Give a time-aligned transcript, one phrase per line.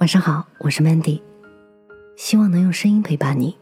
[0.00, 1.20] 晚上好，我是 Mandy，
[2.16, 3.54] 希望能用声音陪伴你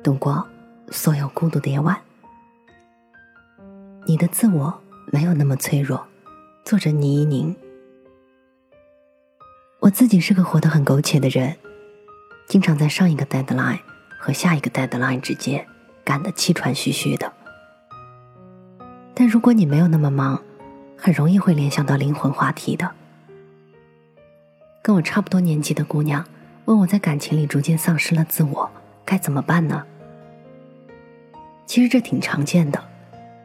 [0.00, 0.46] 度过
[0.92, 2.00] 所有孤独的夜晚。
[4.06, 4.72] 你的自我
[5.06, 6.06] 没有那么脆弱。
[6.64, 7.56] 作者倪一宁。
[9.80, 11.56] 我自己是个活得很苟且的人，
[12.46, 13.80] 经常在上一个 deadline
[14.20, 15.66] 和下一个 deadline 之间
[16.04, 17.32] 赶得气喘吁吁的。
[19.12, 20.40] 但如果你没有那么忙，
[20.96, 22.88] 很容易会联想到灵魂话题的。
[24.82, 26.26] 跟我差不多年纪的姑娘
[26.64, 28.68] 问我在感情里逐渐丧失了自我，
[29.04, 29.84] 该怎么办呢？
[31.66, 32.82] 其实这挺常见的，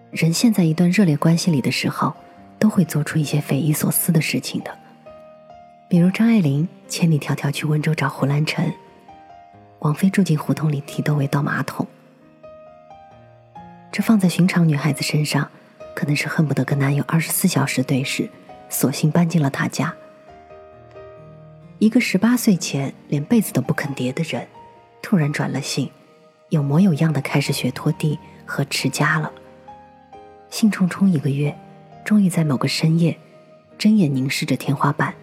[0.10, 2.12] 人陷在一段热烈关系里的时候，
[2.58, 4.76] 都会做出一些匪夷所思的事情的。
[5.88, 8.74] 比如张爱玲千里迢迢去温州找胡兰成，
[9.80, 11.86] 王菲住进胡同里提窦唯倒马桶。
[13.92, 15.48] 这放在寻常女孩子身上，
[15.96, 18.28] 可能是恨不得跟男友二十四小时对视，
[18.70, 19.94] 索性搬进了他家。
[21.80, 24.48] 一个十八岁前连被子都不肯叠的人，
[25.00, 25.88] 突然转了性，
[26.50, 29.32] 有模有样的开始学拖地和持家了。
[30.50, 31.56] 兴冲冲一个月，
[32.04, 33.16] 终于在某个深夜，
[33.78, 35.14] 睁眼凝视着天花板，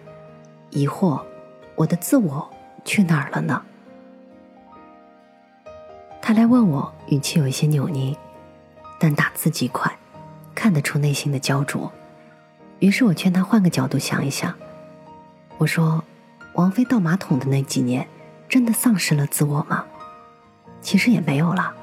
[0.69, 1.21] 疑惑：
[1.75, 2.49] 我的自我
[2.85, 3.61] 去哪儿了呢？
[6.21, 8.15] 他来问我，语气有一些扭捏，
[8.97, 9.93] 但打字极快，
[10.55, 11.91] 看得出内心的焦灼。
[12.79, 14.55] 于是我劝他换个角度想一想，
[15.57, 16.01] 我说。
[16.55, 18.07] 王菲倒马桶的那几年，
[18.47, 19.83] 真的丧失了自我吗？
[20.81, 21.73] 其实也没有了。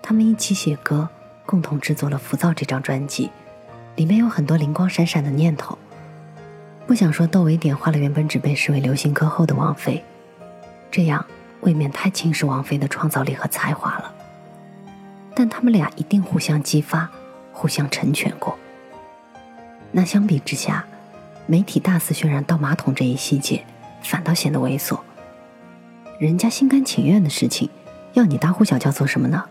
[0.00, 1.08] 他们一起写歌，
[1.44, 3.28] 共同制作了《浮躁》这张专辑，
[3.96, 5.76] 里面有很多灵光闪闪的念头。
[6.86, 10.04] 不想说窦唯点化了原本只被视为流行歌后的王菲，
[10.92, 11.26] 这样
[11.62, 14.14] 未免太轻视王菲的创造力和才华了。
[15.34, 17.10] 但他们俩一定互相激发，
[17.52, 18.56] 互相成全过。
[19.90, 20.86] 那相比之下，
[21.46, 23.64] 媒体大肆渲染倒马桶这一细节。
[24.02, 24.98] 反倒显得猥琐。
[26.18, 27.70] 人家心甘情愿的事情，
[28.14, 29.44] 要你大呼小叫做什么呢？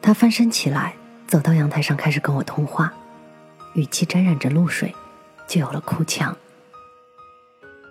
[0.00, 0.94] 他翻身起来，
[1.26, 2.92] 走到阳台上，开始跟我通话，
[3.74, 4.94] 语气沾染着露水，
[5.46, 6.36] 就有了哭腔。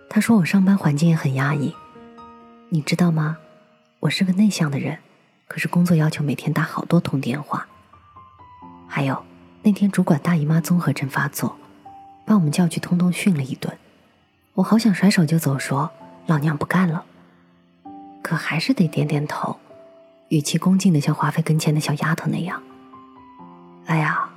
[0.09, 1.75] 他说：“我上班环境也很压抑，
[2.69, 3.37] 你知道吗？
[3.99, 4.97] 我是个内向的人，
[5.47, 7.67] 可是工作要求每天打好多通电话。
[8.87, 9.23] 还有
[9.61, 11.57] 那天主管大姨妈综合症发作，
[12.25, 13.77] 把我们叫去通通训了一顿。”
[14.59, 15.89] 我好想甩手就走，说
[16.25, 17.05] 老娘不干了，
[18.21, 19.57] 可还是得点点头，
[20.27, 22.61] 语气恭敬的像华妃跟前的小丫头那样。
[23.85, 24.29] 哎呀，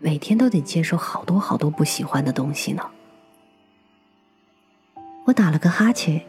[0.00, 2.82] 每天都得接受好多好多不喜欢的东西呢。
[5.26, 6.20] 我打了个哈欠，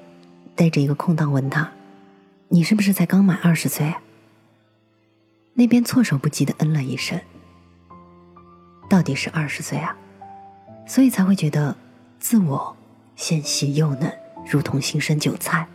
[0.56, 1.72] 带着一个空档问他
[2.50, 3.92] ：“你是不是才刚满二十岁？”
[5.56, 7.20] 那边措手不及的嗯了一声。
[8.88, 9.98] 到底是二十岁啊，
[10.86, 11.76] 所以才会觉得
[12.20, 12.78] 自我。
[13.22, 14.12] 纤细幼嫩，
[14.50, 15.68] 如同新生韭菜，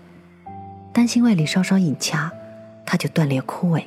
[0.92, 2.28] 担心外力稍稍一掐，
[2.84, 3.84] 它就断裂枯萎。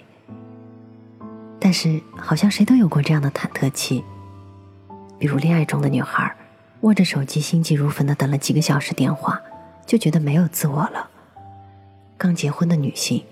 [1.59, 4.01] 但是，好像谁都有过这样的忐忑期，
[5.19, 6.33] 比如恋爱中的女孩，
[6.81, 9.41] 握着手机心急如焚的等了几个小时电话，
[9.85, 11.09] 就觉得没有自我了；
[12.17, 13.25] 刚结婚的女性，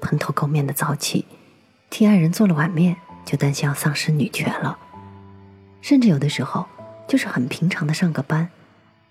[0.00, 1.24] 蓬头垢面的早起，
[1.88, 4.76] 替爱人做了碗面，就担心要丧失女权了；
[5.80, 6.66] 甚至有的时候，
[7.06, 8.50] 就是很平常的上个班。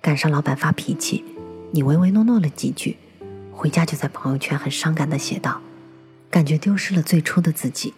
[0.02, 1.24] 赶上老板发脾气，
[1.72, 2.98] 你唯唯诺诺了几句，
[3.52, 5.62] 回家就在朋友圈很伤感的写道
[6.32, 7.94] ：“感觉丢失了最初的自己。”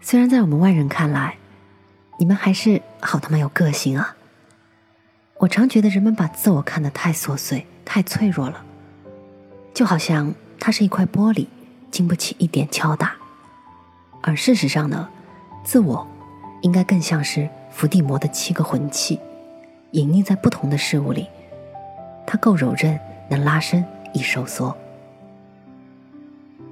[0.00, 1.36] 虽然在我们外人看来，
[2.18, 4.16] 你们还是好他妈有个性啊！
[5.38, 8.64] 我常觉得人们把自我看得太琐碎、太脆弱了，
[9.74, 11.46] 就好像它是一块玻璃，
[11.90, 13.14] 经不起一点敲打。
[14.20, 15.08] 而事实上呢，
[15.64, 16.06] 自我
[16.60, 19.18] 应该更像是伏地魔的七个魂器。
[19.92, 21.28] 隐匿在不同的事物里，
[22.26, 22.98] 它够柔韧，
[23.28, 24.74] 能拉伸，易收缩。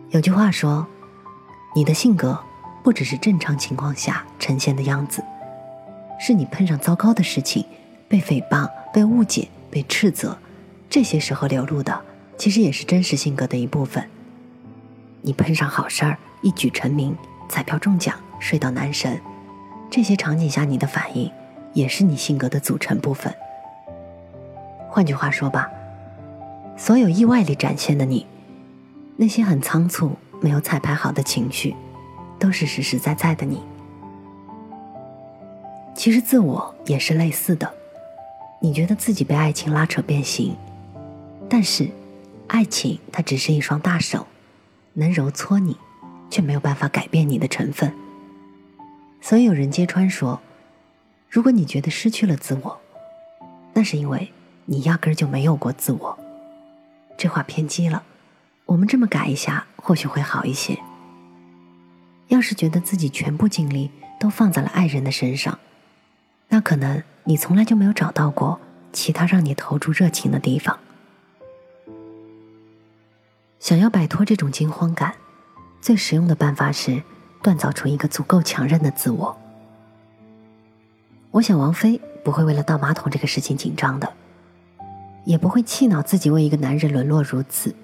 [0.08, 0.86] 有句话说
[1.76, 2.38] ：“你的性格
[2.82, 5.22] 不只是正常情况下呈现的样子，
[6.18, 7.64] 是你碰上糟糕的事情，
[8.08, 10.38] 被诽谤、被误解、被斥责，
[10.88, 12.00] 这些时候流露的，
[12.38, 14.02] 其实也是真实性格的一部分。
[15.20, 17.14] 你碰上好事儿，一举成名，
[17.50, 19.20] 彩票中奖，睡到男神，
[19.90, 21.30] 这些场景下你的反应。”
[21.72, 23.32] 也是你性格的组成部分。
[24.88, 25.70] 换句话说吧，
[26.76, 28.26] 所有意外里展现的你，
[29.16, 31.76] 那些很仓促、没有彩排好的情绪，
[32.38, 33.62] 都是实实在在的你。
[35.94, 37.72] 其实自我也是类似的，
[38.60, 40.56] 你觉得自己被爱情拉扯变形，
[41.48, 41.88] 但是，
[42.48, 44.26] 爱情它只是一双大手，
[44.94, 45.76] 能揉搓你，
[46.30, 47.92] 却没有办法改变你的成分。
[49.20, 50.40] 所以有人揭穿说。
[51.30, 52.80] 如果你觉得失去了自我，
[53.72, 54.32] 那是因为
[54.64, 56.18] 你压根儿就没有过自我。
[57.16, 58.02] 这话偏激了，
[58.66, 60.76] 我们这么改一下，或许会好一些。
[62.26, 65.56] 要是觉得自己全部精力都放在了爱人的身上，
[66.48, 68.58] 那可能你从来就没有找到过
[68.92, 70.80] 其他让你投注热情的地方。
[73.60, 75.14] 想要摆脱这种惊慌感，
[75.80, 77.00] 最实用的办法是
[77.40, 79.36] 锻造出一个足够强韧的自我。
[81.32, 84.12] 我想王菲不会为了倒马桶这个事情紧张的，
[85.24, 87.74] 也不会气恼自己为一个男人沦落如此，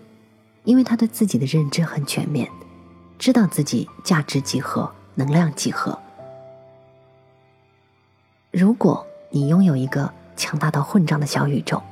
[0.64, 2.50] 因为她对自己的认知很全面。
[3.19, 5.98] 知道自己价值几何，能量几何。
[8.50, 11.82] 如果你拥有一个强大到混账的小宇宙，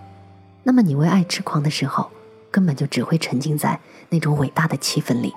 [0.64, 2.10] 那么你为爱痴狂的时候，
[2.50, 3.80] 根本就只会沉浸在
[4.10, 5.32] 那种伟大的气氛里。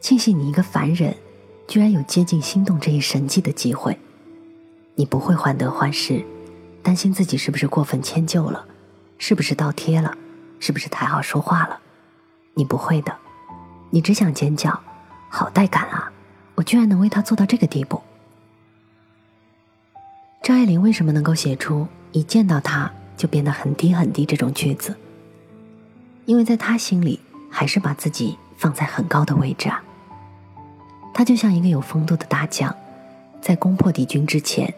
[0.00, 1.16] 庆幸你一个凡人，
[1.66, 3.98] 居然有接近心动这一神迹的机会。
[4.94, 6.24] 你不会患得患失，
[6.82, 8.66] 担心自己是不是过分迁就了，
[9.18, 10.16] 是不是倒贴了，
[10.60, 11.80] 是不是太好说话了？
[12.54, 13.16] 你不会的。
[13.90, 14.80] 你只想尖叫，
[15.28, 16.10] 好带感啊！
[16.54, 18.02] 我居然能为他做到这个地步。
[20.42, 24.96] 张爱玲为什么能够写出一见到他就变得很低很低这种句子？
[26.24, 29.82] 因为在他心里还是把自己放在很高的位置啊。
[31.14, 32.74] 他就像一个有风度的大将，
[33.40, 34.72] 在攻破敌军之前，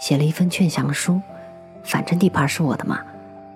[0.00, 1.20] 写了一份劝降书。
[1.82, 3.00] 反正地盘是我的嘛，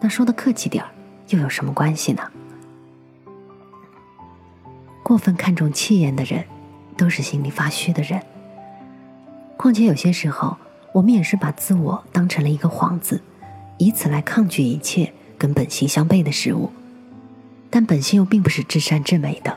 [0.00, 0.84] 那说的客气点，
[1.28, 2.22] 又有什么关系呢？
[5.02, 6.44] 过分看重气焰的人，
[6.96, 8.20] 都是心里发虚的人。
[9.56, 10.58] 况且有些时候，
[10.92, 13.22] 我们也是把自我当成了一个幌子，
[13.78, 16.70] 以此来抗拒一切跟本性相悖的事物。
[17.70, 19.56] 但本性又并不是至善至美的。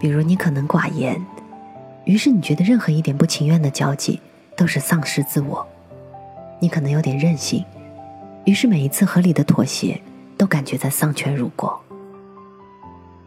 [0.00, 1.24] 比如你可能寡言，
[2.04, 4.20] 于是你觉得任何一点不情愿的交际
[4.58, 5.64] 都是丧失自我；
[6.60, 7.64] 你可能有点任性，
[8.44, 10.02] 于是每一次合理的妥协
[10.36, 11.80] 都感觉在丧权辱国。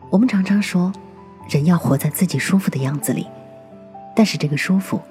[0.10, 0.92] 我们常常说，
[1.50, 3.26] 人要活在自己舒服的样子里，
[4.14, 5.02] 但是这个舒服，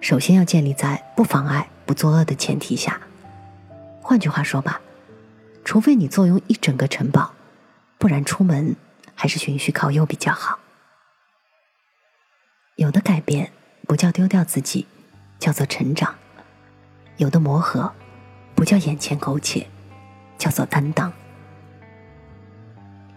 [0.00, 2.98] 首先要建立在不妨碍、不作恶的前提下。
[4.00, 4.80] 换句话说吧，
[5.62, 7.32] 除非你坐拥一整个城堡，
[7.98, 8.74] 不然出门
[9.14, 10.58] 还是循序靠右比较好。
[12.76, 13.50] 有的改变
[13.86, 14.86] 不叫丢掉自己，
[15.38, 16.14] 叫做成长；
[17.16, 17.92] 有的磨合
[18.54, 19.66] 不叫眼前苟且，
[20.38, 21.12] 叫做担当。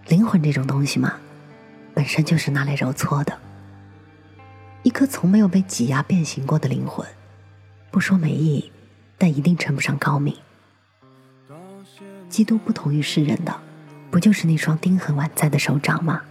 [0.07, 1.13] 灵魂这种东西嘛。
[1.91, 3.37] 本身就是拿来揉搓的，
[4.83, 7.05] 一颗从没有被挤压变形过的灵魂，
[7.91, 8.71] 不说没意义，
[9.17, 10.33] 但一定称不上高明。
[12.29, 13.53] 基督不同于世人的，
[14.09, 16.21] 不就是那双钉痕宛在的手掌吗？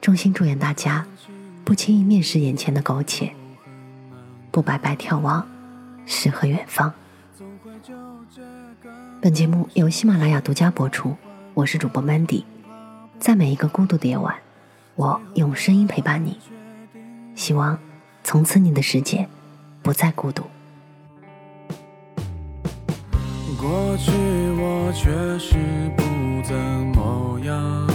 [0.00, 1.06] 衷心祝愿大家，
[1.64, 3.32] 不轻易蔑视眼前的苟且，
[4.52, 5.48] 不白白眺望
[6.04, 6.92] 诗和远方。
[9.22, 11.16] 本节目由喜马拉雅独家播出，
[11.54, 12.44] 我是主播 Mandy。
[13.18, 14.36] 在每一个孤独的夜晚，
[14.94, 16.38] 我用声音陪伴你。
[17.34, 17.78] 希望
[18.22, 19.26] 从此你的世界
[19.82, 20.42] 不再孤独。
[23.58, 24.12] 过去
[24.58, 25.08] 我确
[25.38, 25.56] 实
[25.96, 26.02] 不
[26.46, 26.54] 怎
[26.94, 27.88] 么样，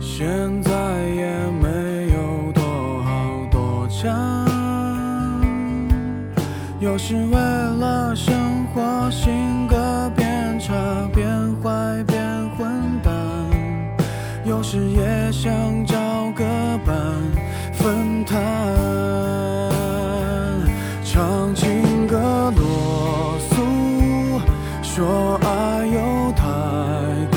[0.00, 0.67] 现在
[3.98, 4.46] 多强。
[6.80, 8.32] 有时为了生
[8.72, 9.76] 活，性格
[10.16, 10.72] 变差
[11.12, 11.26] 变
[11.62, 12.04] 坏。
[12.06, 12.16] 变
[12.56, 12.68] 混
[13.02, 13.12] 蛋
[14.44, 15.52] 有时也想
[15.84, 15.96] 找
[16.36, 16.44] 个
[16.86, 16.94] 伴
[17.72, 18.36] 分担，
[21.04, 23.56] 唱情歌啰嗦，
[24.82, 25.98] 说爱又
[26.32, 26.46] 太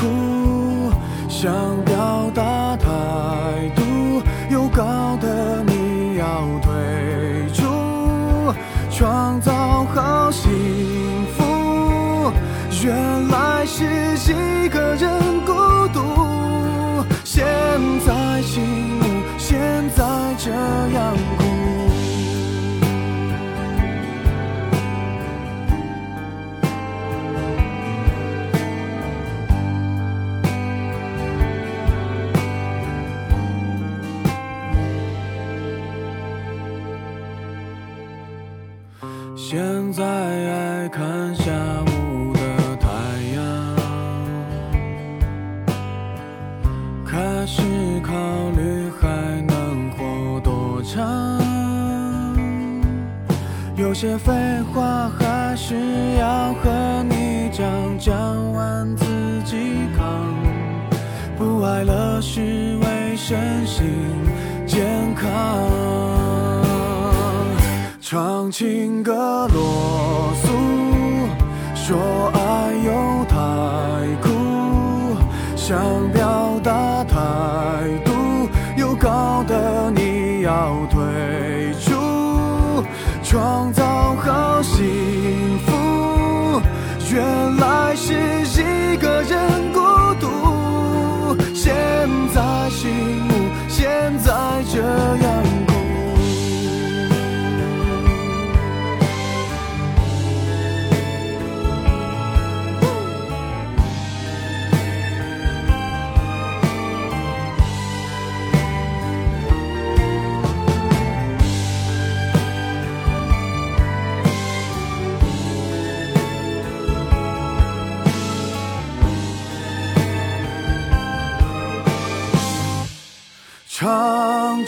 [1.28, 1.52] 想
[1.84, 2.42] 表达
[18.52, 18.60] 现
[19.96, 20.04] 在
[20.36, 21.44] 这样苦，
[39.34, 41.50] 现在爱看下
[41.86, 42.40] 午的
[42.76, 42.88] 太
[43.34, 43.42] 阳，
[47.06, 47.62] 开始
[48.02, 48.12] 靠
[54.02, 54.32] 些废
[54.74, 55.76] 话还是
[56.18, 59.04] 要和你讲讲完自
[59.44, 59.56] 己
[59.96, 60.34] 扛。
[61.38, 63.86] 不爱了是为身心
[64.66, 65.30] 健康。
[68.00, 70.48] 唱情歌落俗
[71.76, 71.96] 说
[72.34, 73.36] 爱又太
[74.20, 75.16] 苦
[75.54, 75.78] 想
[76.12, 76.41] 表
[89.02, 89.51] 个人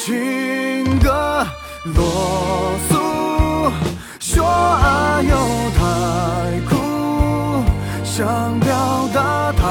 [0.05, 1.47] 情歌
[1.95, 3.73] 落俗
[4.21, 5.35] 说爱又
[5.79, 7.65] 太苦
[8.05, 9.63] 想表达态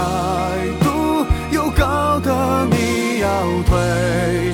[0.82, 3.30] 度又搞的你要
[3.68, 4.52] 退